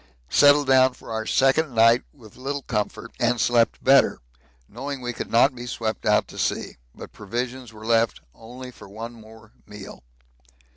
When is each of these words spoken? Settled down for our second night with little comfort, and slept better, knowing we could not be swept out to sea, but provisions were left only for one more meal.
Settled 0.31 0.65
down 0.65 0.95
for 0.95 1.11
our 1.11 1.27
second 1.27 1.75
night 1.75 2.01
with 2.11 2.35
little 2.35 2.63
comfort, 2.63 3.11
and 3.19 3.39
slept 3.39 3.83
better, 3.83 4.17
knowing 4.67 4.99
we 4.99 5.13
could 5.13 5.31
not 5.31 5.53
be 5.53 5.67
swept 5.67 6.07
out 6.07 6.27
to 6.27 6.39
sea, 6.39 6.77
but 6.95 7.13
provisions 7.13 7.71
were 7.71 7.85
left 7.85 8.19
only 8.33 8.71
for 8.71 8.89
one 8.89 9.13
more 9.13 9.51
meal. 9.67 10.01